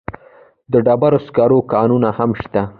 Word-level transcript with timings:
د 0.71 0.73
ډبرو 0.85 1.19
سکرو 1.27 1.59
کانونه 1.73 2.09
هم 2.17 2.31
شته. 2.41 2.61